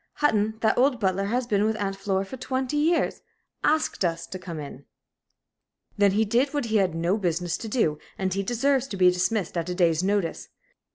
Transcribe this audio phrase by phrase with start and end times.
[0.13, 3.21] Hutton that old butler that has been with Aunt Flora for twenty years
[3.63, 4.85] asked us to come in."
[5.95, 9.11] "Then he did what he had no business to do, and he deserves to be
[9.11, 10.49] dismissed at a day's notice.